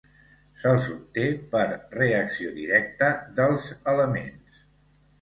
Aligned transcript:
Se'ls 0.63 0.87
obté 0.93 1.25
per 1.53 1.67
reacció 1.97 2.57
directa 2.59 3.13
dels 3.41 3.71
elements. 3.97 4.69